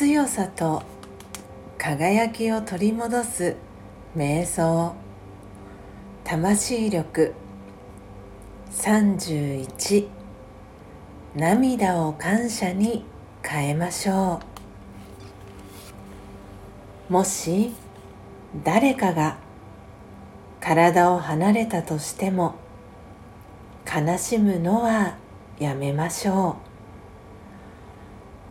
[0.00, 0.82] 強さと
[1.76, 3.54] 輝きを取り戻す
[4.16, 4.94] 瞑想。
[6.24, 7.34] 魂力。
[8.72, 10.08] 31
[11.36, 13.04] 涙を感謝に
[13.42, 14.40] 変えましょ
[17.10, 17.12] う。
[17.12, 17.74] もし
[18.64, 19.36] 誰かが
[20.60, 22.54] 体を離れたとしても
[23.84, 25.18] 悲しむのは
[25.58, 26.69] やめましょう。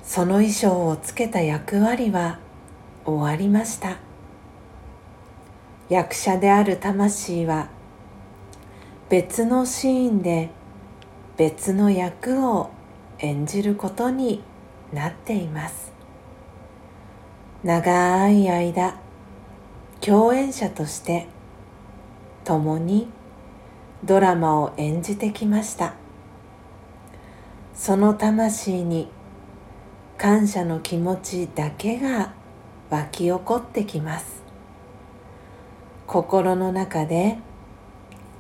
[0.10, 2.40] その衣装をつけた役割は
[3.06, 3.98] 終わりました。
[5.88, 7.70] 役者である魂は
[9.08, 10.50] 別のシーンで
[11.38, 12.72] 別の役を
[13.20, 14.42] 演じることに
[14.92, 15.92] なっています。
[17.64, 19.00] 長い間
[20.02, 21.28] 共演者として
[22.46, 23.10] 共に
[24.04, 25.94] ドラマを演じてきました。
[27.76, 29.12] その魂に
[30.20, 32.34] 感謝の気持ちだけが
[32.90, 34.44] 湧き起こってきます。
[36.08, 37.38] 心の中で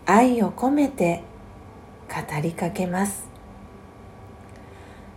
[0.05, 1.23] 愛を込めて
[2.09, 3.30] 語りかけます。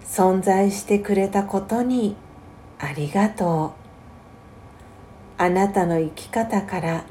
[0.04, 2.14] 存在してくれたことに
[2.78, 3.74] ありがと
[5.38, 5.42] う。
[5.42, 7.04] あなたの生き方から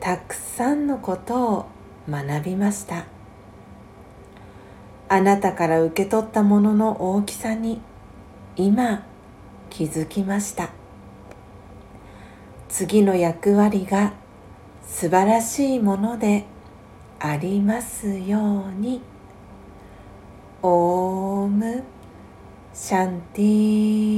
[0.00, 1.66] たくさんのことを
[2.08, 3.04] 学びました。
[5.10, 7.82] あなたから受け取ったものの大きさに
[8.56, 9.06] 今
[9.70, 10.70] 気づきました。
[12.68, 14.12] 次の役割が
[14.86, 16.44] 素晴らしいもので
[17.18, 19.00] ありますように。
[20.62, 21.82] オーム
[22.74, 24.11] シャンティー。